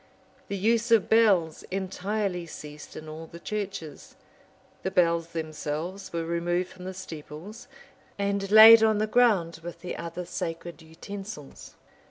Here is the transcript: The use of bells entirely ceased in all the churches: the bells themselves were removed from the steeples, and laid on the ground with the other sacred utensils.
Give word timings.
The 0.47 0.57
use 0.57 0.89
of 0.89 1.09
bells 1.09 1.61
entirely 1.69 2.47
ceased 2.47 2.95
in 2.95 3.07
all 3.07 3.27
the 3.27 3.39
churches: 3.39 4.15
the 4.81 4.89
bells 4.89 5.27
themselves 5.27 6.11
were 6.11 6.25
removed 6.25 6.69
from 6.69 6.85
the 6.85 6.93
steeples, 6.95 7.67
and 8.17 8.49
laid 8.49 8.81
on 8.81 8.97
the 8.97 9.05
ground 9.05 9.59
with 9.61 9.81
the 9.81 9.95
other 9.95 10.25
sacred 10.25 10.81
utensils. 10.81 11.75